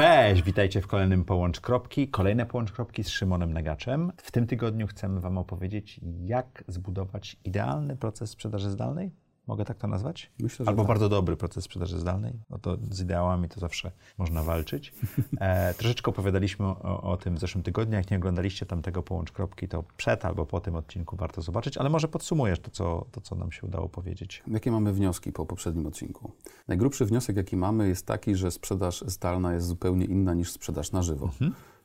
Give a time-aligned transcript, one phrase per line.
[0.00, 2.08] Cześć, witajcie w kolejnym Połącz Kropki.
[2.08, 4.12] Kolejne Połącz Kropki z Szymonem Negaczem.
[4.16, 9.10] W tym tygodniu chcemy Wam opowiedzieć, jak zbudować idealny proces sprzedaży zdalnej.
[9.50, 10.30] Mogę tak to nazwać?
[10.38, 10.88] Myślę, Albo tak.
[10.88, 12.32] bardzo dobry proces sprzedaży zdalnej.
[12.50, 14.92] No to z ideałami to zawsze można walczyć.
[15.40, 17.96] E, troszeczkę opowiadaliśmy o, o tym w zeszłym tygodniu.
[17.96, 21.90] Jak nie oglądaliście tamtego Połącz Kropki, to przed albo po tym odcinku warto zobaczyć, ale
[21.90, 24.42] może podsumujesz to, co, to, co nam się udało powiedzieć.
[24.46, 26.32] Jakie mamy wnioski po poprzednim odcinku?
[26.68, 31.02] Najgrubszy wniosek, jaki mamy, jest taki, że sprzedaż zdalna jest zupełnie inna niż sprzedaż na
[31.02, 31.30] żywo.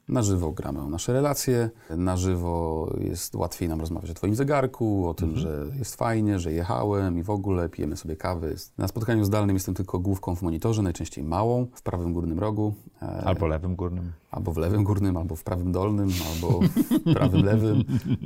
[0.09, 5.07] Na żywo gramy o nasze relacje, na żywo jest łatwiej nam rozmawiać o Twoim zegarku,
[5.07, 8.55] o tym, że jest fajnie, że jechałem i w ogóle pijemy sobie kawy.
[8.77, 12.73] Na spotkaniu zdalnym jestem tylko główką w monitorze, najczęściej małą, w prawym górnym rogu.
[13.01, 16.59] e, Albo lewym górnym, Albo w lewym górnym, albo w prawym dolnym, albo
[17.05, 17.83] w prawym lewym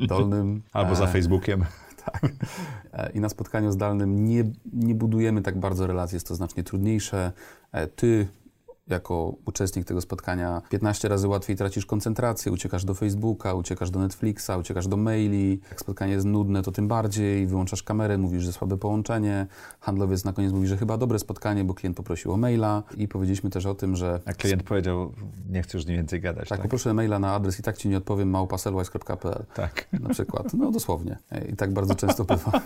[0.07, 0.61] dolnym.
[0.73, 1.63] albo za E, Facebookiem.
[2.05, 2.31] Tak.
[2.93, 7.31] E, I na spotkaniu zdalnym nie, nie budujemy tak bardzo relacji, jest to znacznie trudniejsze.
[7.95, 8.27] Ty,
[8.89, 14.49] jako uczestnik tego spotkania, 15 razy łatwiej tracisz koncentrację, uciekasz do Facebooka, uciekasz do Netflixa,
[14.59, 15.59] uciekasz do maili.
[15.69, 17.47] Jak spotkanie jest nudne, to tym bardziej.
[17.47, 19.47] Wyłączasz kamerę, mówisz, że słabe połączenie.
[19.79, 22.83] Handlowiec na koniec mówi, że chyba dobre spotkanie, bo klient poprosił o maila.
[22.97, 25.13] I powiedzieliśmy też o tym, że A klient powiedział,
[25.49, 26.49] nie chcę już z nim więcej gadać.
[26.49, 29.87] tak, Tak, poproszę maila na adres i tak ci nie odpowiem, małpaselwise.pl tak.
[29.99, 30.53] na przykład.
[30.53, 31.17] No dosłownie.
[31.49, 32.51] I tak bardzo często bywa.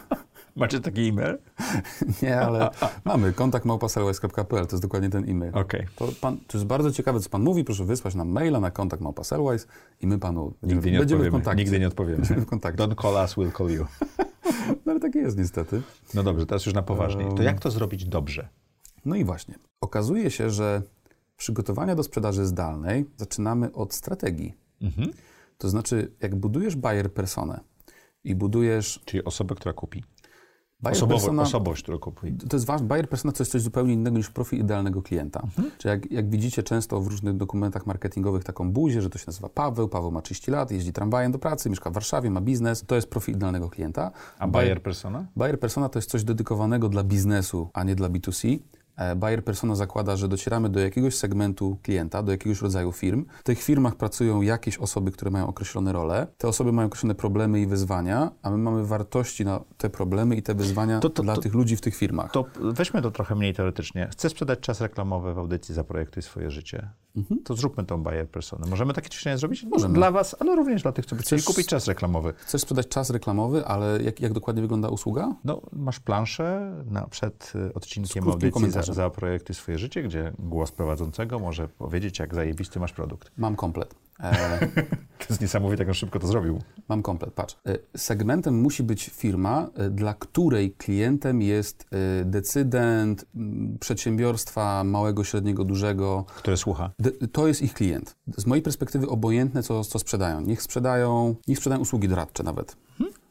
[0.56, 1.38] Macie taki e-mail?
[2.22, 2.70] Nie, ale
[3.06, 5.52] mamy kontakt małpaselwise.pl, to jest dokładnie ten e-mail.
[5.56, 5.88] Okej.
[5.96, 7.64] To, pan, to jest bardzo ciekawe, co pan mówi.
[7.64, 9.68] Proszę wysłać nam maila na kontakt małpaselwise
[10.02, 11.32] i my panu Nigdy nie będziemy w odpowiemy.
[11.32, 11.64] kontakcie.
[11.64, 12.18] Nigdy nie odpowiemy.
[12.18, 12.84] Będziemy w kontakcie.
[12.84, 13.86] Don't call us, we'll call you.
[14.86, 15.82] No ale tak jest niestety.
[16.14, 17.36] No dobrze, teraz już na poważnie.
[17.38, 18.48] To jak to zrobić dobrze?
[19.06, 19.56] No i właśnie.
[19.82, 20.82] Okazuje się, że
[21.38, 24.54] przygotowania do sprzedaży zdalnej zaczynamy od strategii.
[24.82, 25.12] Mhm.
[25.58, 27.60] To znaczy, jak budujesz buyer personę
[28.24, 30.04] i budujesz Czyli osobę, która kupi.
[30.84, 32.34] Buyer Osobowo, persona, Osobowość, która kupi.
[32.50, 32.88] To jest ważne.
[32.88, 35.42] Buyer persona to jest coś zupełnie innego niż profil idealnego klienta.
[35.44, 35.72] Mhm.
[35.78, 39.50] Czyli jak, jak widzicie często w różnych dokumentach marketingowych taką buzię, że to się nazywa
[39.50, 42.84] Paweł, Paweł ma 30 lat, jeździ tramwajem do pracy, mieszka w Warszawie, ma biznes.
[42.88, 44.12] To jest profil idealnego klienta.
[44.40, 45.26] A buyer persona?
[45.36, 48.60] Buyer persona to jest coś dedykowanego dla biznesu, a nie dla B2C.
[48.98, 53.26] E, Buyer persona zakłada, że docieramy do jakiegoś segmentu klienta, do jakiegoś rodzaju firm.
[53.40, 56.28] W tych firmach pracują jakieś osoby, które mają określone role.
[56.38, 60.44] Te osoby mają określone problemy i wyzwania, a my mamy wartości na te problemy i
[60.44, 62.32] te wyzwania To- to- dla to- tych ludzi w tych firmach.
[62.32, 64.08] To weźmy to trochę mniej teoretycznie.
[64.12, 66.90] Chcę sprzedać czas reklamowy w audycji Zaprojektuj swoje życie.
[67.44, 68.68] To zróbmy tą buyer personę.
[68.70, 69.64] Możemy takie ćwiczenie zrobić?
[69.64, 69.94] Możemy.
[69.94, 72.34] Dla was, ale również dla tych, co by chcieli kupić czas reklamowy.
[72.38, 75.36] Chcesz sprzedać czas reklamowy, ale jak, jak dokładnie wygląda usługa?
[75.44, 78.96] No, masz planszę na, przed y, odcinkiem audycji za, komentarzem.
[78.96, 83.32] Zaprojektuj swoje życie, gdzie głos prowadzącego może powiedzieć, jak zajebisty masz produkt.
[83.38, 83.96] Mam komplet.
[84.20, 84.60] E,
[85.20, 86.62] To jest niesamowite, jak on szybko to zrobił.
[86.90, 87.56] mam komplet, patrz.
[87.66, 91.88] E, segmentem musi być firma, e, dla której klientem jest
[92.26, 93.26] decydent,
[93.80, 96.26] przedsiębiorstwa małego, średniego, dużego.
[96.36, 96.92] Które słucha.
[97.32, 98.16] To jest ich klient.
[98.38, 100.42] Z mojej perspektywy obojętne, co, co sprzedają.
[100.42, 102.78] Niech sprzedają, niech sprzedają usługi doradcze nawet.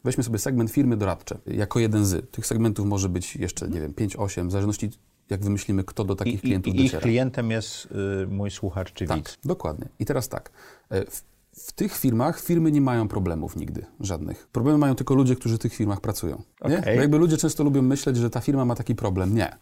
[0.03, 2.31] Weźmy sobie segment firmy doradcze, jako jeden z.
[2.31, 4.89] Tych segmentów może być jeszcze, nie wiem, 5, 8, w zależności
[5.29, 7.01] jak wymyślimy, kto do takich I, klientów i, ich dociera.
[7.01, 7.87] klientem jest
[8.23, 9.37] y, mój słuchacz czy Tak, widz.
[9.45, 9.87] dokładnie.
[9.99, 10.51] I teraz tak.
[10.89, 14.47] E, W, w tych firmach firmy nie mają problemów nigdy, żadnych.
[14.47, 16.41] Problemy mają tylko ludzie, którzy w tych firmach pracują.
[16.69, 16.81] Nie?
[16.95, 19.35] Bo jakby ludzie często lubią myśleć, że ta firma ma taki problem.
[19.35, 19.57] Nie.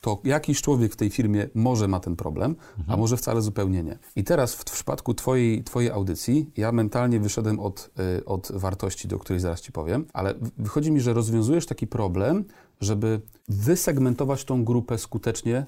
[0.00, 2.56] To jakiś człowiek w tej firmie może ma ten problem,
[2.88, 3.98] a może wcale zupełnie nie.
[4.16, 9.08] I teraz w, w przypadku twojej, twojej audycji ja mentalnie wyszedłem od, y, od wartości,
[9.08, 12.44] do której zaraz ci powiem, ale wychodzi mi, że rozwiązujesz taki problem,
[12.80, 15.66] żeby wysegmentować tą grupę skutecznie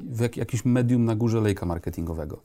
[0.00, 2.42] w jak, jakimś medium na górze lejka marketingowego.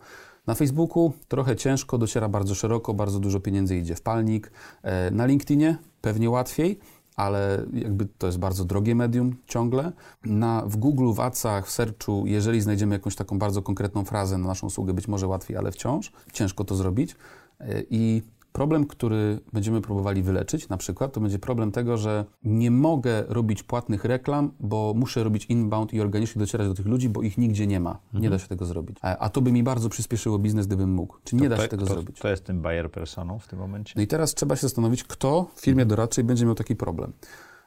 [0.47, 4.51] Na Facebooku trochę ciężko, dociera bardzo szeroko, bardzo dużo pieniędzy idzie w palnik.
[4.83, 6.79] E, Na LinkedInie pewnie łatwiej,
[7.15, 9.91] ale jakby to jest bardzo drogie medium ciągle.
[10.25, 14.47] Na, w Google, w Adsach, w Searchu, jeżeli znajdziemy jakąś taką bardzo konkretną frazę na
[14.47, 17.15] naszą usługę, być może łatwiej, ale wciąż ciężko to zrobić.
[17.59, 18.21] E, I
[18.57, 23.63] problem, który będziemy próbowali wyleczyć, na przykład, to będzie problem tego, że nie mogę robić
[23.63, 27.67] płatnych reklam, bo muszę robić inbound i organicznie docierać do tych ludzi, bo ich nigdzie
[27.67, 27.99] nie ma.
[28.13, 28.97] Nie da się tego zrobić.
[29.01, 31.17] A to by mi bardzo przyspieszyło biznes, gdybym mógł.
[31.23, 32.19] Czy nie da to, się tego to, zrobić?
[32.19, 33.93] To jest tym buyer personą w tym momencie.
[33.95, 37.13] No i teraz trzeba się zastanowić, kto w firmie doradczej będzie miał taki problem.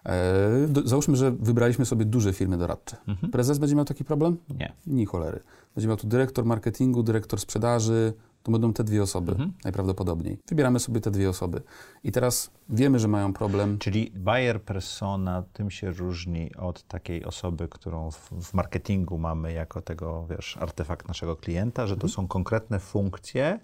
[0.06, 2.96] E, do, załóżmy, że wybraliśmy sobie duże firmy doradcze.
[3.32, 4.36] Prezes będzie miał taki problem?
[4.58, 4.72] Nie.
[4.86, 5.40] Ni cholery.
[5.74, 10.38] Będzie miał tu dyrektor marketingu, dyrektor sprzedaży, to będą te dwie osoby najprawdopodobniej.
[10.48, 11.62] Wybieramy sobie te dwie osoby.
[12.04, 13.78] I teraz wiemy, że mają problem.
[13.78, 19.80] Czyli buyer persona tym się różni od takiej osoby, którą w, w marketingu mamy jako
[19.80, 23.60] tego, wiesz, artefakt naszego klienta, że to są konkretne funkcje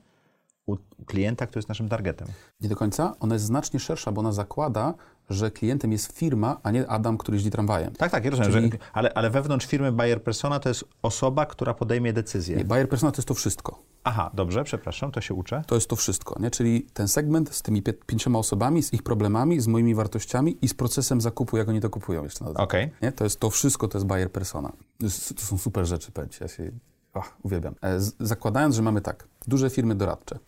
[0.67, 0.77] u
[1.07, 2.29] klienta, który jest naszym targetem.
[2.61, 3.15] Nie do końca.
[3.21, 4.95] Ona jest znacznie szersza, bo ona zakłada,
[5.31, 7.93] że klientem jest firma, a nie Adam, który jeździ tramwajem.
[7.93, 11.47] Tak, tak, ja rozumiem, Czyli- że, ale, ale wewnątrz firmy Bayer Persona to jest osoba,
[11.47, 12.57] która podejmie decyzję.
[12.57, 13.79] Nie, buyer persona to jest to wszystko.
[14.05, 15.63] Aha, dobrze, przepraszam, to się uczę.
[15.67, 16.51] To jest to wszystko, nie?
[16.51, 20.75] Czyli ten segment z tymi pięcioma osobami, z ich problemami, z moimi wartościami i z
[20.75, 22.69] procesem zakupu, jak oni to kupują jeszcze na dodatek.
[22.69, 22.91] Okej.
[23.03, 23.13] Nie?
[23.13, 24.73] To jest to wszystko, to jest buyer persona.
[24.99, 26.71] To, jest, to są super rzeczy, powiem ja się
[27.15, 27.75] ach, uwielbiam.
[27.83, 30.39] E, z, zakładając, że mamy tak, duże firmy doradcze,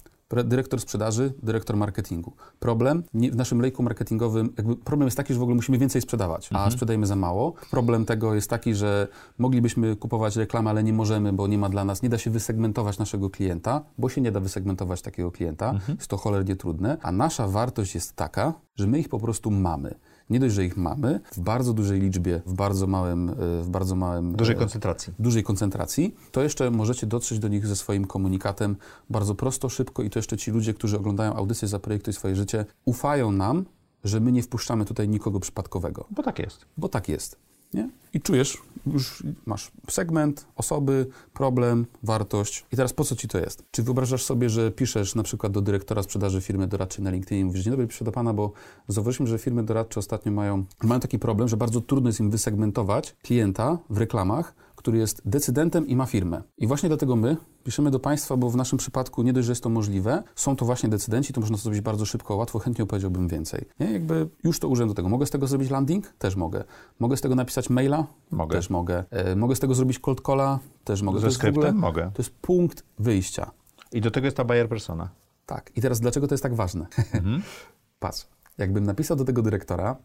[0.45, 2.33] dyrektor sprzedaży, dyrektor marketingu.
[2.59, 4.53] Problem nie, w naszym lejku marketingowym,
[4.85, 7.55] problem jest taki, że w ogóle musimy więcej sprzedawać, a sprzedajemy za mało.
[7.71, 9.09] Problem tego jest taki, że
[9.39, 12.99] moglibyśmy kupować reklamę, ale nie możemy, bo nie ma dla nas, nie da się wysegmentować
[12.99, 15.75] naszego klienta, bo się nie da wysegmentować takiego klienta.
[15.89, 19.95] Jest to cholernie trudne, a nasza wartość jest taka, że my ich po prostu mamy.
[20.31, 23.95] Nie dość, że ich mamy w bardzo dużej liczbie, w bardzo małym, e, w bardzo
[23.95, 25.13] małym Dużej e, koncentracji.
[25.19, 28.77] dużej koncentracji, to jeszcze możecie dotrzeć do nich ze swoim komunikatem
[29.11, 32.37] bardzo prosto, szybko i to jeszcze ci ludzie, którzy oglądają audycję za projektu i swoje
[32.37, 33.65] życie, ufają nam,
[34.05, 36.67] że my nie wpuszczamy tutaj nikogo przypadkowego, Bo tak jest.
[36.77, 37.37] bo tak jest.
[37.75, 37.89] Nie?
[38.15, 42.67] I czujesz, już masz segment, osoby, problem, wartość.
[42.73, 43.65] I teraz po co ci to jest?
[43.71, 47.45] Czy wyobrażasz sobie, że piszesz na przykład do dyrektora sprzedaży firmy doradczej na LinkedIn i
[47.45, 48.53] mówisz, dzień dobry, piszę do pana, bo
[48.89, 53.17] zauważyliśmy, że firmy doradcze ostatnio mają, mają taki problem, że bardzo trudno jest im wysegmentować
[53.23, 56.43] klienta w reklamach, który jest decydentem i ma firmę.
[56.59, 59.63] I właśnie dlatego my piszemy do Państwa, bo w naszym przypadku nie dość, że jest
[59.63, 63.29] to możliwe, są to właśnie decydenci, to można to zrobić bardzo szybko, łatwo, chętnie opowiedziałbym
[63.29, 63.65] więcej.
[63.81, 63.93] Nie?
[63.93, 65.09] Jakby już to użyłem do tego.
[65.09, 66.13] Mogę z tego zrobić landing?
[66.19, 66.65] Też mogę.
[66.99, 68.07] Mogę z tego napisać maila?
[68.31, 68.57] Mogę.
[68.57, 69.05] Też mogę.
[69.11, 70.59] E, mogę z tego zrobić cold calla?
[70.85, 71.21] Też mogę.
[71.21, 71.65] Ze skryptem?
[71.65, 72.11] ogóle, Mogę.
[72.15, 73.51] To jest punkt wyjścia.
[73.93, 75.09] I do tego jest ta Bayer Persona.
[75.47, 75.71] Tak.
[75.77, 76.87] I teraz dlaczego to jest tak ważne?
[77.13, 77.43] Mhm.
[78.01, 78.27] Patrz,
[78.59, 79.97] jakbym napisał do tego dyrektora,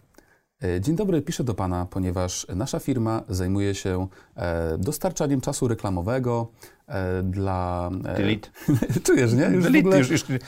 [0.79, 6.47] Dzień dobry, piszę do Pana, ponieważ nasza firma zajmuje się e, dostarczaniem czasu reklamowego
[6.82, 6.82] e,
[7.23, 7.89] dla...
[8.05, 8.49] E, Delete.
[9.05, 9.43] Czujesz, nie?
[9.43, 9.97] Już Delete, ogóle...
[9.97, 10.39] już, już, nie,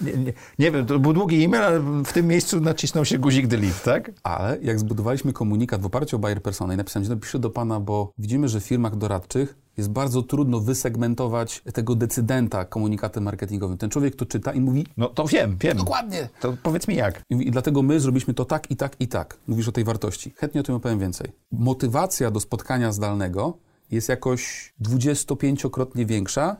[0.00, 3.80] nie, nie wiem, to był długi e-mail, ale w tym miejscu nacisnął się guzik delete,
[3.84, 4.10] tak?
[4.22, 7.80] Ale jak zbudowaliśmy komunikat w oparciu o Bayer Persona i napisałem, że piszę do Pana,
[7.80, 13.78] bo widzimy, że w firmach doradczych jest bardzo trudno wysegmentować tego decydenta komunikatem marketingowym.
[13.78, 15.76] Ten człowiek to czyta i mówi No to wiem, wiem.
[15.76, 16.28] dokładnie.
[16.40, 17.22] To powiedz mi jak.
[17.30, 19.36] I, I dlatego my zrobiliśmy to tak i tak i tak.
[19.46, 20.34] Mówisz o tej wartości.
[20.36, 21.32] Chętnie o tym opowiem więcej.
[21.52, 23.58] Motywacja do spotkania zdalnego
[23.94, 26.56] jest jakoś 25-krotnie większa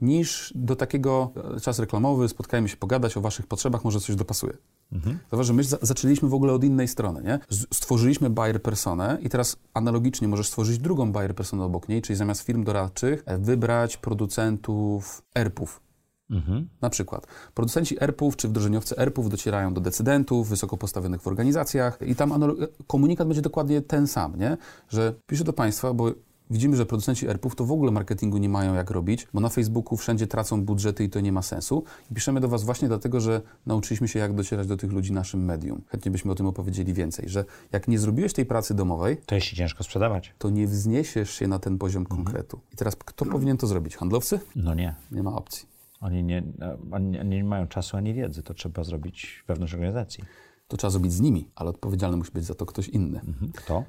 [0.00, 4.56] niż do takiego e, czas reklamowy, spotkajmy się pogadać o waszych potrzebach, może coś dopasuje.
[5.30, 7.38] Zauważ, że my za zaczęliśmy w ogóle od innej strony, nie?
[7.74, 12.42] Stworzyliśmy buyer personę i teraz analogicznie możesz stworzyć drugą buyer personę obok niej, czyli zamiast
[12.42, 15.80] firm doradczych e, wybrać producentów ERP-ów.
[16.80, 22.14] Na przykład producenci ERP-ów czy wdrożeniowcy ERP-ów docierają do decydentów wysoko postawionych w organizacjach i
[22.14, 22.56] tam
[22.86, 24.56] komunikat będzie dokładnie ten sam, nie?
[24.88, 26.12] Że piszę do Państwa, bo
[26.50, 29.96] widzimy, że producenci ERP-ów to w ogóle marketingu nie mają jak robić, bo na Facebooku
[29.96, 31.84] wszędzie tracą budżety i to nie ma sensu.
[32.10, 35.44] I piszemy do Was właśnie dlatego, że nauczyliśmy się jak docierać do tych ludzi naszym
[35.44, 35.82] medium.
[35.88, 39.46] Chętnie byśmy o tym opowiedzieli więcej, że jak nie zrobiłeś tej pracy domowej, To jest
[39.46, 40.34] ciężko sprzedawać.
[40.38, 42.60] to nie wzniesiesz się na ten poziom konkretu.
[42.72, 43.96] I teraz kto powinien to zrobić?
[43.96, 44.40] Handlowcy?
[44.56, 44.94] No nie.
[45.12, 45.68] Nie ma opcji.
[46.00, 46.42] Oni nie,
[46.92, 48.42] oni oni nie mają czasu ani wiedzy.
[48.42, 50.24] To trzeba zrobić wewnątrz organizacji.
[50.68, 53.20] To trzeba zrobić z nimi, ale odpowiedzialny musi być za to ktoś inny.
[53.54, 53.84] Kto?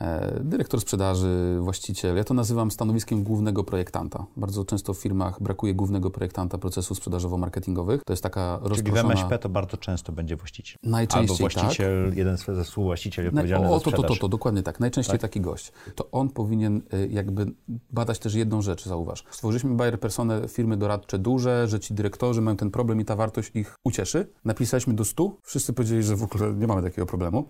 [0.00, 2.16] E, dyrektor sprzedaży, właściciel.
[2.16, 4.26] Ja to nazywam stanowiskiem głównego projektanta.
[4.36, 8.00] Bardzo często w firmach brakuje głównego projektanta procesów sprzedażowo-marketingowych.
[8.04, 9.14] To jest taka Czyli w rozproszona...
[9.14, 10.76] MŚP to bardzo często będzie właściciel.
[10.82, 14.18] Najczęściej Albo właściciel, jeden ze współwłaścicieli Na, odpowiedzialny o, za to, to, sprzedaż.
[14.18, 14.80] to, to, dokładnie tak.
[14.80, 15.72] Najczęściej taki gość.
[15.94, 17.52] To on powinien y, jakby
[17.90, 19.24] badać też jedną rzecz, zauważ.
[19.30, 23.50] Stworzyliśmy Bayer Personę, firmy doradcze duże, że ci dyrektorzy mają ten problem i ta wartość
[23.54, 24.26] ich ucieszy.
[24.44, 27.48] Napisaliśmy do 100, wszyscy powiedzieli, że w ogóle nie mamy takiego problemu.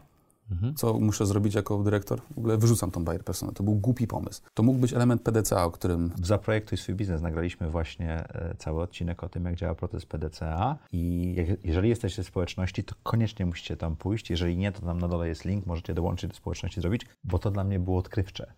[0.77, 2.21] Co muszę zrobić jako dyrektor?
[2.35, 3.53] W ogóle wyrzucam tą Bayer Personę.
[3.53, 4.43] To był głupi pomysł.
[4.55, 9.25] To mógł być element PDCA, o którym Zaprojektuj swój biznes nagraliśmy właśnie e, cały odcinek
[9.25, 13.77] o tym, jak działa proces PDCA i jak, jeżeli jesteście w społeczności, to koniecznie musicie
[13.77, 14.31] tam pójść.
[14.31, 17.51] Jeżeli nie, to tam na dole jest link, możecie dołączyć do społeczności zrobić, bo to
[17.51, 18.53] dla mnie było odkrywcze.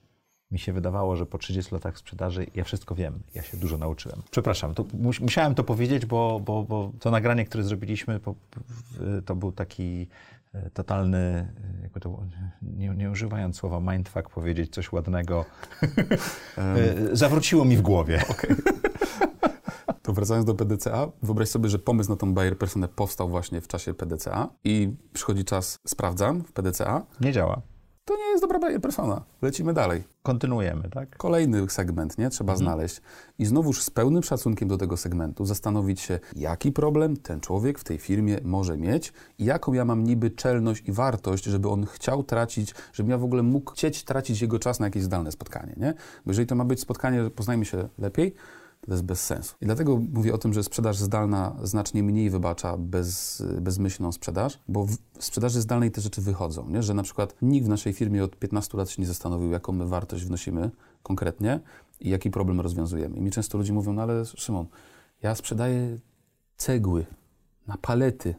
[0.51, 3.19] Mi się wydawało, że po 30 latach sprzedaży ja wszystko wiem.
[3.35, 4.23] Ja się dużo nauczyłem.
[4.31, 8.21] Przepraszam, to mus, musiałem to powiedzieć, bo, bo, bo to nagranie, które zrobiliśmy,
[9.27, 10.07] to był taki
[10.55, 12.23] e, totalny, e, jakby to
[12.63, 15.45] nie, nie używając słowa mindfuck, powiedzieć coś ładnego,
[16.59, 18.23] e, zawróciło mi w głowie.
[20.03, 23.69] To wracając do PDCA, wyobraź sobie, że pomysł na tą Bayer Personę powstał właśnie w
[23.69, 27.63] czasie PDCA i przychodzi czas, sprawdzam w PDCA, Nie działa.
[28.41, 29.23] Jest dobra Persona.
[29.43, 30.03] Lecimy dalej.
[30.23, 31.17] Kontynuujemy, tak?
[31.17, 32.31] Kolejny segment, nie?
[32.31, 33.01] Trzeba znaleźć
[33.39, 37.85] i znowuż z pełnym szacunkiem do tego segmentu zastanowić się, jaki problem ten człowiek w
[37.85, 42.23] tej firmie może mieć i jaką ja mam niby czelność i wartość, żeby on chciał
[42.23, 45.95] tracić, żebym ja w ogóle mógł chcieć tracić jego czas na jakieś zdalne spotkanie, nie?
[46.27, 48.35] Bo jeżeli to ma być spotkanie, poznajmy się lepiej,
[48.81, 49.55] to jest bez sensu.
[49.61, 54.87] I dlatego mówię o tym, że sprzedaż zdalna znacznie mniej wybacza bez, bezmyślną sprzedaż, bo
[54.87, 56.83] w sprzedaży zdalnej te rzeczy wychodzą, nie?
[56.83, 59.87] że na przykład nikt w naszej firmie od 15 lat się nie zastanowił, jaką my
[59.87, 60.71] wartość wnosimy
[61.03, 61.61] konkretnie
[62.01, 63.17] i jaki problem rozwiązujemy.
[63.17, 64.67] I mi często ludzie mówią, no ale Szymon,
[65.23, 65.99] ja sprzedaję
[66.57, 67.07] cegły
[67.67, 68.35] na palety,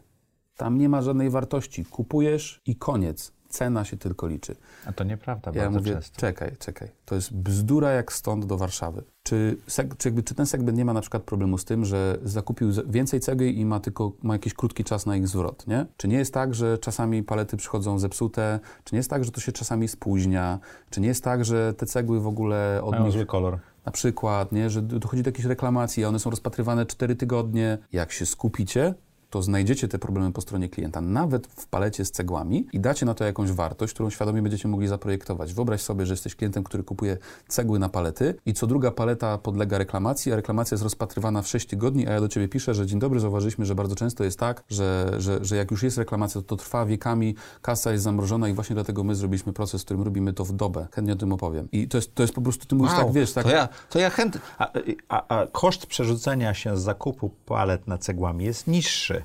[0.56, 4.56] tam nie ma żadnej wartości, kupujesz i koniec cena się tylko liczy.
[4.86, 6.20] A to nieprawda ja bardzo mówię, często.
[6.20, 9.02] czekaj, czekaj, to jest bzdura jak stąd do Warszawy.
[9.22, 9.56] Czy,
[9.98, 13.20] czy, jakby, czy ten segment nie ma na przykład problemu z tym, że zakupił więcej
[13.20, 15.86] cegły i ma tylko ma jakiś krótki czas na ich zwrot, nie?
[15.96, 18.60] Czy nie jest tak, że czasami palety przychodzą zepsute?
[18.84, 20.58] Czy nie jest tak, że to się czasami spóźnia?
[20.90, 23.58] Czy nie jest tak, że te cegły w ogóle od Mają nich zły kolor.
[23.86, 27.78] na przykład, nie, że dochodzi do jakichś reklamacji, a one są rozpatrywane 4 tygodnie.
[27.92, 28.94] Jak się skupicie,
[29.32, 33.14] to znajdziecie te problemy po stronie klienta, nawet w palecie z cegłami i dacie na
[33.14, 35.54] to jakąś wartość, którą świadomie będziecie mogli zaprojektować.
[35.54, 39.78] Wyobraź sobie, że jesteś klientem, który kupuje cegły na palety i co druga paleta podlega
[39.78, 42.98] reklamacji, a reklamacja jest rozpatrywana w 6 tygodni, a ja do Ciebie piszę, że dzień
[42.98, 46.46] dobry, zauważyliśmy, że bardzo często jest tak, że, że, że jak już jest reklamacja, to,
[46.46, 50.32] to trwa wiekami, kasa jest zamrożona i właśnie dlatego my zrobiliśmy proces, w którym robimy
[50.32, 50.86] to w dobę.
[50.94, 51.68] Chętnie o tym opowiem.
[51.72, 53.44] I to jest, to jest po prostu, Ty mówisz Wow, tak, wiesz, tak...
[53.44, 54.40] To ja, to ja chętnie.
[54.58, 54.72] A,
[55.08, 59.21] a, a koszt przerzucenia się z zakupu palet na cegłami jest niższy.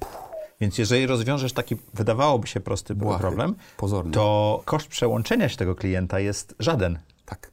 [0.61, 4.11] Więc jeżeli rozwiążesz taki, wydawałoby się prosty Błahy, problem, pozornie.
[4.11, 6.99] to koszt przełączenia się tego klienta jest żaden.
[7.25, 7.51] Tak.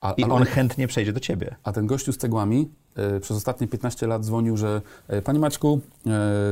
[0.00, 1.56] A, I on chętnie przejdzie do ciebie.
[1.64, 5.80] A ten gościu z cegłami e, przez ostatnie 15 lat dzwonił, że e, Panie Maćku,
[6.06, 6.10] e,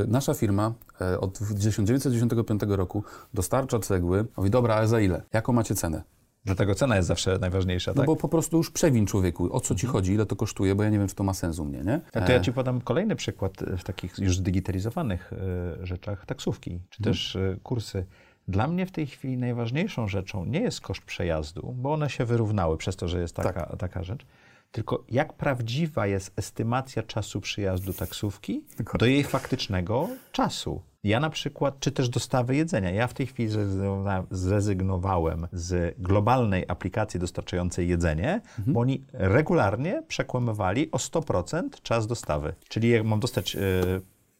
[0.08, 3.04] nasza firma e, od 1995 roku
[3.34, 4.24] dostarcza cegły.
[4.36, 5.22] Mówi, dobra, ale za ile?
[5.32, 6.02] Jaką macie cenę?
[6.46, 8.06] Dlatego cena jest zawsze najważniejsza, No tak?
[8.06, 10.90] bo po prostu już przewin człowieku, o co ci chodzi, ile to kosztuje, bo ja
[10.90, 12.00] nie wiem, czy to ma sens u mnie, nie?
[12.14, 16.26] A to ja E, ci podam kolejny przykład e, w takich już zdigitalizowanych e, rzeczach,
[16.26, 18.06] taksówki, czy też e, kursy.
[18.48, 22.76] Dla mnie w tej chwili najważniejszą rzeczą nie jest koszt przejazdu, bo one się wyrównały
[22.76, 24.26] przez to, że jest taka, taka rzecz,
[24.72, 28.64] tylko jak prawdziwa jest estymacja czasu przyjazdu taksówki
[28.98, 30.82] do jej faktycznego czasu.
[31.06, 32.90] Ja na przykład, czy też dostawy jedzenia.
[32.90, 40.90] Ja w tej chwili zrezygnowa- zrezygnowałem z globalnej aplikacji dostarczającej jedzenie, bo oni regularnie przekłamywali
[40.90, 42.54] o 100% czas dostawy.
[42.68, 43.60] Czyli jak mam dostać e,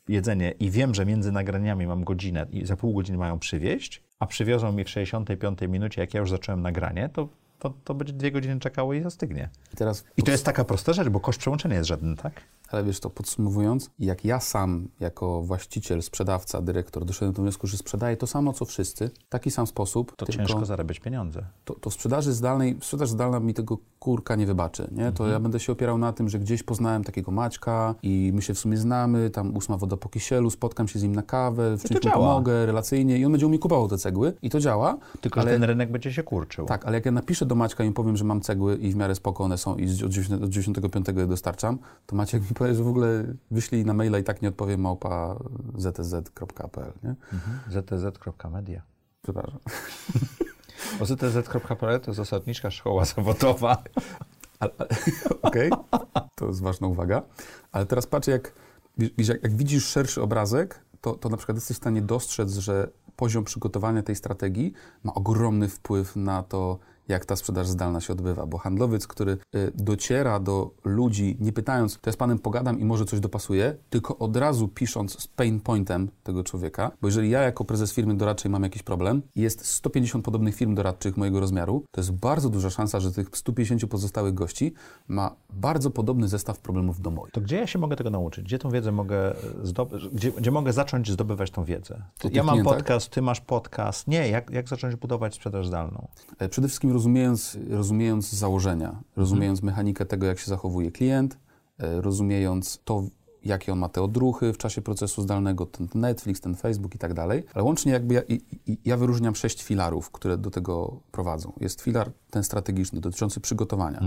[0.09, 4.27] jedzenie i wiem, że między nagraniami mam godzinę i za pół godziny mają przywieźć, a
[4.27, 8.31] przywiozą mi w 65 minucie, jak ja już zacząłem nagranie, to, to, to będzie dwie
[8.33, 9.49] godziny czekało i zastygnie.
[9.75, 12.33] I teraz, I to jest taka prosta rzecz, bo koszt przełączenia jest żaden, tak?
[12.71, 17.77] Ale wiesz to, podsumowując, jak ja sam jako właściciel, sprzedawca, dyrektor doszedłem do wniosku, że
[17.77, 20.43] sprzedaję to samo, co wszyscy, w taki sam sposób, To tylko...
[20.43, 21.45] ciężko zarabiać pieniądze.
[21.65, 25.13] to, to w sprzedaży zdalnej, sprzedaż zdalna mi tego kurka nie wybaczy, nie?
[25.13, 28.55] To ja będę się opierał na tym, że gdzieś poznałem takiego Maćka i my się
[28.55, 31.83] w sumie znamy, tam ósma woda po kisielu, spotkam się z nim na kawę, w
[31.85, 34.97] czymś mu pomogę relacyjnie i on będzie u mnie kupował te cegły i to działa.
[35.21, 36.67] Tylko, ale, że ten rynek będzie się kurczył.
[36.67, 39.15] Tak, ale jak ja napiszę do Maćka i powiem, że mam cegły i w miarę
[39.15, 42.75] spoko one są i z- od 90 od 95 je dostarczam, to Maciek mi powie,
[42.75, 45.37] że w ogóle wyślij na maila i tak nie odpowiem małpa
[45.79, 47.15] ztz.pl, nie?
[47.33, 47.59] Mhm.
[47.71, 48.83] ztz.media.
[49.23, 49.59] Przepraszam.
[50.99, 53.83] Bo ztz.pl to zasadnicza szkoła zawodowa.
[55.43, 55.71] Okej,
[56.35, 57.23] to jest ważna uwaga.
[57.73, 58.53] Ale teraz patrz, jak,
[58.99, 62.89] widzisz, jak, jak widzisz szerszy obrazek, to, to na przykład jesteś w stanie dostrzec, że
[63.17, 64.73] poziom przygotowania tej strategii
[65.05, 68.47] ma ogromny wpływ na to, jak ta sprzedaż zdalna się odbywa.
[68.47, 72.85] Bo handlowiec, który y, dociera do ludzi, nie pytając, to ja z panem pogadam i
[72.85, 77.41] może coś dopasuje, tylko od razu pisząc z pain pointem tego człowieka, bo jeżeli ja
[77.41, 81.85] jako prezes firmy doradczej mam jakiś problem i jest 150 podobnych firm doradczych mojego rozmiaru,
[81.91, 84.75] to jest bardzo duża szansa, że tych 150 pozostałych gości
[85.09, 87.33] ma bardzo podobny zestaw problemów do moich.
[87.33, 88.45] To gdzie ja się mogę tego nauczyć?
[88.45, 90.09] Gdzie tą wiedzę mogę zdobyć?
[90.09, 92.03] Gdzie, gdzie mogę zacząć zdobywać tą wiedzę?
[92.19, 92.77] To ja mam klientach?
[92.77, 94.09] podcast, ty masz podcast.
[94.09, 96.09] Nie, jak, jak zacząć budować sprzedaż zdalną?
[96.39, 101.39] E, Przede wszystkim rozumiejąc, rozumiejąc założenia, rozumiejąc mechanikę tego, jak się zachowuje klient,
[101.79, 103.05] e, rozumiejąc to,
[103.45, 107.15] jakie on ma te odruchy w czasie procesu zdalnego, ten Netflix, ten Facebook i tak
[107.15, 107.45] dalej.
[107.55, 111.53] Ale łącznie jakby ja, i, i, ja wyróżniam sześć filarów, które do tego prowadzą.
[111.61, 114.01] Jest filar ten strategiczny, dotyczący przygotowania.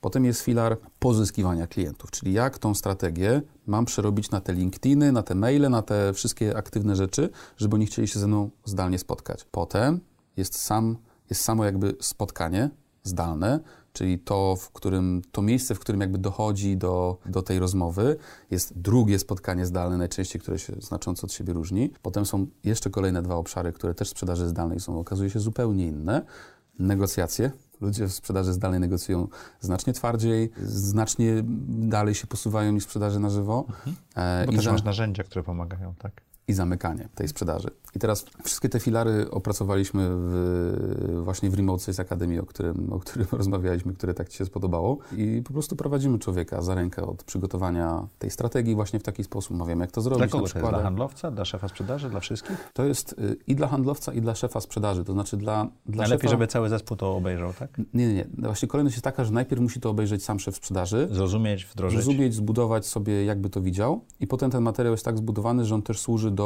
[0.00, 5.22] Potem jest filar pozyskiwania klientów, czyli jak tą strategię mam przerobić na te LinkedIny, na
[5.22, 9.46] te maile, na te wszystkie aktywne rzeczy, żeby oni chcieli się ze mną zdalnie spotkać.
[9.50, 10.00] Potem
[10.36, 10.96] jest, sam,
[11.30, 12.70] jest samo jakby spotkanie
[13.02, 13.60] zdalne,
[13.92, 18.16] czyli to, w którym, to miejsce, w którym jakby dochodzi do, do tej rozmowy.
[18.50, 21.92] Jest drugie spotkanie zdalne, najczęściej, które się znacząco od siebie różni.
[22.02, 25.86] Potem są jeszcze kolejne dwa obszary, które też w sprzedaży zdalnej są, okazuje się, zupełnie
[25.86, 26.22] inne.
[26.78, 27.50] Negocjacje.
[27.80, 29.28] Ludzie w sprzedaży zdalnej negocjują
[29.60, 33.64] znacznie twardziej, znacznie dalej się posuwają niż w sprzedaży na żywo.
[34.16, 36.12] E, Bo i też masz narzędzia, które pomagają, tak?
[36.48, 37.70] I zamykanie tej sprzedaży.
[37.96, 42.98] I teraz wszystkie te filary opracowaliśmy w, właśnie w Remote Sales Academy, o którym, o
[42.98, 44.98] którym rozmawialiśmy, które tak Ci się spodobało.
[45.16, 49.56] I po prostu prowadzimy człowieka za rękę od przygotowania tej strategii właśnie w taki sposób.
[49.56, 50.18] Mawiamy, jak to zrobić.
[50.18, 50.70] Dla kogo to jest?
[50.70, 52.70] Dla handlowca, dla szefa sprzedaży, dla wszystkich?
[52.72, 55.04] To jest y, i dla handlowca, i dla szefa sprzedaży.
[55.04, 56.30] To znaczy dla, dla Najlepiej, szefa...
[56.30, 57.78] żeby cały zespół to obejrzał, tak?
[57.94, 58.26] Nie, nie, nie.
[58.38, 61.08] Właśnie kolejność jest taka, że najpierw musi to obejrzeć sam szef sprzedaży.
[61.10, 62.02] Zrozumieć, wdrożyć.
[62.02, 64.04] Zrozumieć, zbudować sobie, jakby to widział.
[64.20, 66.39] I potem ten materiał jest tak zbudowany, że on też służy do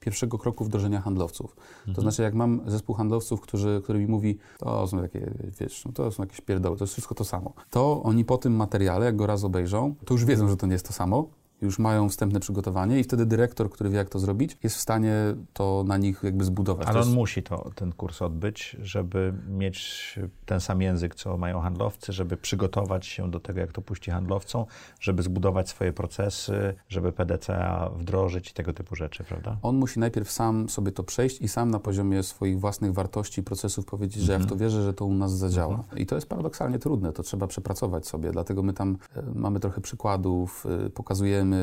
[0.00, 1.56] pierwszego kroku wdrożenia handlowców.
[1.78, 1.94] Mhm.
[1.94, 5.92] To znaczy, jak mam zespół handlowców, którzy, który mi mówi, to są takie, wiesz, no
[5.92, 7.52] to są jakieś pierdoły, to jest wszystko to samo.
[7.70, 10.72] To oni po tym materiale, jak go raz obejrzą, to już wiedzą, że to nie
[10.72, 11.28] jest to samo,
[11.62, 15.14] już mają wstępne przygotowanie i wtedy dyrektor, który wie, jak to zrobić, jest w stanie
[15.52, 16.88] to na nich jakby zbudować.
[16.88, 17.16] Ale on jest...
[17.16, 23.06] musi to, ten kurs odbyć, żeby mieć ten sam język, co mają handlowcy, żeby przygotować
[23.06, 24.64] się do tego, jak to puści handlowcom,
[25.00, 29.56] żeby zbudować swoje procesy, żeby PDCA wdrożyć i tego typu rzeczy, prawda?
[29.62, 33.84] On musi najpierw sam sobie to przejść i sam na poziomie swoich własnych wartości, procesów
[33.84, 34.40] powiedzieć, że mhm.
[34.40, 34.70] ja w to mhm.
[34.70, 35.74] wierzę, że to u nas zadziała.
[35.74, 35.98] Mhm.
[35.98, 39.80] I to jest paradoksalnie trudne, to trzeba przepracować sobie, dlatego my tam e, mamy trochę
[39.80, 40.90] przykładów, e,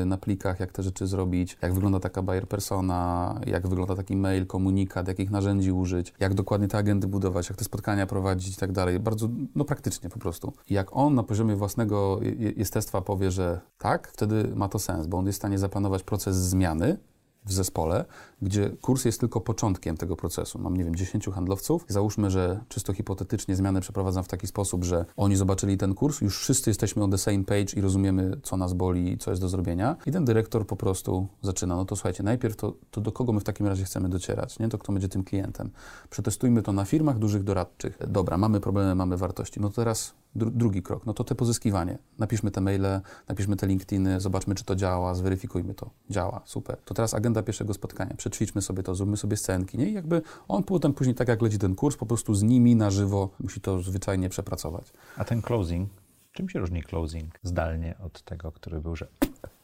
[0.06, 4.46] na plikach, jak te rzeczy zrobić, jak wygląda taka buyer persona, jak wygląda taki mail,
[4.46, 8.72] komunikat, jakich narzędzi użyć, jak dokładnie te agendy budować, jak te spotkania prowadzić i tak
[8.72, 9.00] dalej.
[9.00, 10.52] Bardzo, no praktycznie po prostu.
[10.70, 12.20] I jak on na poziomie własnego
[12.56, 16.36] jestestwa powie, że tak, wtedy ma to sens, bo on jest w stanie zaplanować proces
[16.36, 16.98] zmiany,
[17.44, 18.04] w zespole,
[18.42, 20.58] gdzie kurs jest tylko początkiem tego procesu.
[20.58, 21.84] Mam, nie wiem, 10 handlowców.
[21.88, 26.38] Załóżmy, że czysto hipotetycznie zmianę przeprowadzam w taki sposób, że oni zobaczyli ten kurs, już
[26.38, 29.48] wszyscy jesteśmy on the same page i rozumiemy, co nas boli i co jest do
[29.48, 29.96] zrobienia.
[30.06, 33.40] I ten dyrektor po prostu zaczyna, no to słuchajcie, najpierw to, to do kogo my
[33.40, 34.68] w takim razie chcemy docierać, nie?
[34.68, 35.70] To kto będzie tym klientem.
[36.10, 37.98] Przetestujmy to na firmach dużych doradczych.
[38.08, 39.60] Dobra, mamy problemy, mamy wartości.
[39.60, 41.98] No to teraz Dru drugi krok, no to te pozyskiwanie.
[42.18, 45.90] Napiszmy te maile, napiszmy te LinkedIny, zobaczmy, czy to działa, zweryfikujmy to.
[46.10, 46.76] Działa, super.
[46.84, 48.14] To teraz agenda pierwszego spotkania.
[48.30, 49.88] Przećwiczmy sobie to, zróbmy sobie scenki, nie?
[49.88, 52.90] I jakby on potem później, tak jak leci ten kurs, po prostu z nimi na
[52.90, 54.92] żywo musi to zwyczajnie przepracować.
[55.16, 55.90] A ten closing,
[56.32, 59.08] czym się różni closing zdalnie od tego, który był, że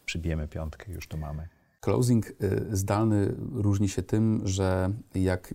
[0.04, 1.49] przybijemy piątkę, już to mamy?
[1.85, 5.55] Closing y, zdalny różni się tym, że jak,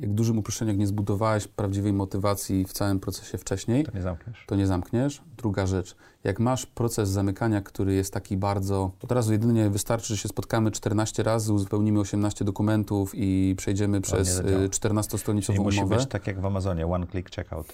[0.00, 4.44] jak dużym uproszczeniem nie zbudowałeś prawdziwej motywacji w całym procesie wcześniej, to nie zamkniesz.
[4.46, 5.22] To nie zamkniesz.
[5.36, 10.16] Druga rzecz, jak masz proces zamykania, który jest taki bardzo, to teraz jedynie wystarczy, że
[10.16, 15.64] się spotkamy 14 razy, uzupełnimy 18 dokumentów i przejdziemy przez 14-stronicową y, umowę.
[15.64, 17.66] musi być tak jak w Amazonie, one click checkout.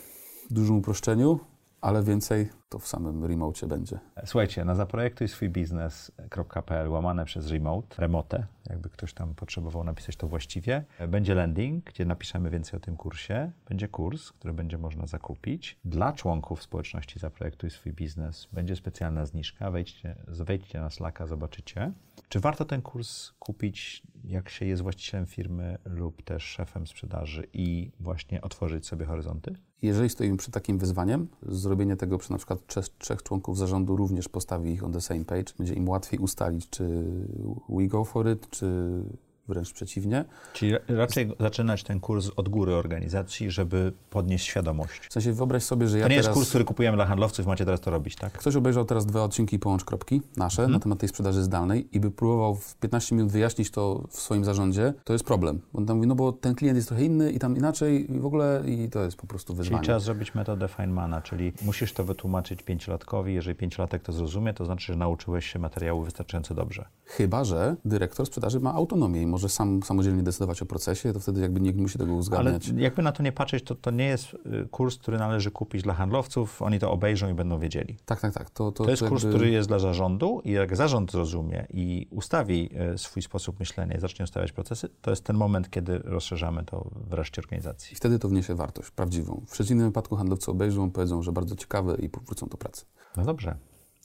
[0.50, 1.40] W dużym uproszczeniu,
[1.82, 3.98] ale więcej to w samym remote będzie.
[4.24, 10.28] Słuchajcie, na zaprojektuj swój biznes.pl łamane przez remote, remote, jakby ktoś tam potrzebował napisać to
[10.28, 13.50] właściwie, będzie landing, gdzie napiszemy więcej o tym kursie.
[13.68, 15.78] Będzie kurs, który będzie można zakupić.
[15.84, 19.70] Dla członków społeczności Zaprojektuj swój biznes będzie specjalna zniżka.
[19.70, 21.92] Wejdźcie, wejdźcie na Slacka, zobaczycie.
[22.28, 27.90] Czy warto ten kurs kupić, jak się jest właścicielem firmy lub też szefem sprzedaży i
[28.00, 29.54] właśnie otworzyć sobie horyzonty?
[29.82, 34.28] Jeżeli stoimy przed takim wyzwaniem, zrobienie tego przy na przykład trzech, trzech członków zarządu również
[34.28, 37.04] postawi ich on the same page, będzie im łatwiej ustalić, czy
[37.68, 38.66] we go for it, czy
[39.52, 40.24] wręcz przeciwnie.
[40.52, 45.06] Czyli raczej zaczynać ten kurs od góry organizacji, żeby podnieść świadomość.
[45.08, 46.26] W sensie wyobraź sobie, że ja To nie teraz...
[46.26, 48.32] jest kurs, który kupujemy dla handlowców, macie teraz to robić, tak?
[48.32, 50.72] Ktoś obejrzał teraz dwa odcinki Połącz Kropki, nasze, hmm.
[50.72, 54.44] na temat tej sprzedaży zdalnej i by próbował w 15 minut wyjaśnić to w swoim
[54.44, 55.60] zarządzie, to jest problem.
[55.72, 58.20] Bo on tam mówi, no bo ten klient jest trochę inny i tam inaczej i
[58.20, 59.78] w ogóle i to jest po prostu wyzwanie.
[59.78, 64.64] Czyli trzeba zrobić metodę Feynmana, czyli musisz to wytłumaczyć pięciolatkowi, jeżeli pięciolatek to zrozumie, to
[64.64, 66.84] znaczy, że nauczyłeś się materiału wystarczająco dobrze.
[67.04, 71.40] Chyba, że dyrektor sprzedaży ma autonomię i może sam samodzielnie decydować o procesie, to wtedy
[71.40, 72.68] jakby nikt nie musi tego uzgadniać.
[72.68, 75.82] Ale jakby na to nie patrzeć, to, to nie jest y, kurs, który należy kupić
[75.82, 77.96] dla handlowców, oni to obejrzą i będą wiedzieli.
[78.04, 78.50] Tak, tak, tak.
[78.50, 82.70] To, to, to jest kurs, który jest dla zarządu i jak zarząd zrozumie i ustawi
[82.94, 86.90] y, swój sposób myślenia i zacznie ustawiać procesy, to jest ten moment, kiedy rozszerzamy to
[86.94, 87.92] w reszcie organizacji.
[87.92, 89.42] I wtedy to wniesie wartość prawdziwą.
[89.46, 92.84] W przeciwnym wypadku handlowcy obejrzą, powiedzą, że bardzo ciekawe i powrócą do pracy.
[93.16, 93.56] No dobrze.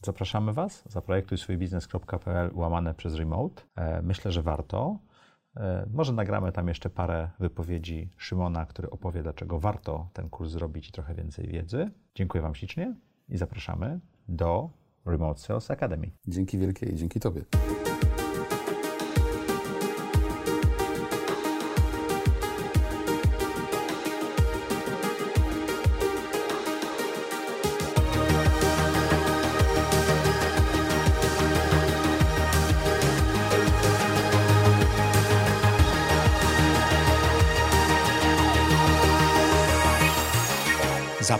[0.03, 0.83] Zapraszamy Was.
[0.89, 3.61] Zaprojektuj swój biznes.pl łamane przez remote.
[3.75, 4.97] E, myślę, że warto.
[5.59, 10.89] E, może nagramy tam jeszcze parę wypowiedzi Szymona, który opowie, dlaczego warto ten kurs zrobić
[10.89, 11.91] i trochę więcej wiedzy.
[12.15, 12.95] Dziękuję Wam ślicznie
[13.29, 14.69] i zapraszamy do
[15.05, 16.11] Remote Sales Academy.
[16.27, 17.41] Dzięki wielkie i dzięki Tobie.